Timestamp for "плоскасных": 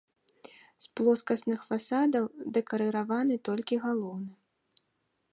0.99-1.59